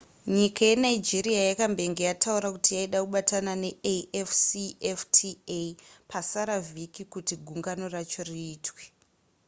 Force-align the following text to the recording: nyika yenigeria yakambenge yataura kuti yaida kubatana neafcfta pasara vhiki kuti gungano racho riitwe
nyika 0.35 0.61
yenigeria 0.69 1.41
yakambenge 1.49 2.01
yataura 2.09 2.47
kuti 2.55 2.71
yaida 2.77 2.99
kubatana 3.05 3.51
neafcfta 3.63 5.59
pasara 6.11 6.55
vhiki 6.73 7.03
kuti 7.13 7.33
gungano 7.45 7.85
racho 7.95 8.21
riitwe 8.29 8.81